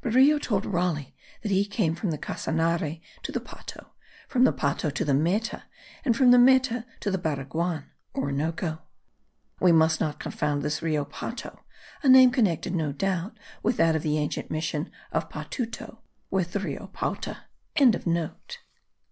Berrio 0.00 0.38
told 0.38 0.64
Raleigh 0.64 1.12
that 1.42 1.50
he 1.50 1.64
came 1.64 1.96
from 1.96 2.12
the 2.12 2.16
Casanare 2.18 3.00
to 3.24 3.32
the 3.32 3.40
Pato, 3.40 3.86
from 4.28 4.44
the 4.44 4.52
Pato 4.52 4.94
to 4.94 5.04
the 5.04 5.12
Meta, 5.12 5.64
and 6.04 6.16
from 6.16 6.30
the 6.30 6.38
Meta 6.38 6.86
to 7.00 7.10
the 7.10 7.18
Baraguan 7.18 7.86
(Orinoco). 8.14 8.80
We 9.58 9.72
must 9.72 9.98
not 10.00 10.20
confound 10.20 10.62
this 10.62 10.82
Rio 10.82 11.04
Pato 11.04 11.58
(a 12.00 12.08
name 12.08 12.30
connected 12.30 12.76
no 12.76 12.92
doubt 12.92 13.36
with 13.64 13.76
that 13.78 13.96
of 13.96 14.02
the 14.02 14.18
ancient 14.18 14.52
mission 14.52 14.88
of 15.10 15.28
Patuto) 15.28 15.98
with 16.30 16.52
the 16.52 16.60
Rio 16.60 16.86
Paute.) 16.86 17.34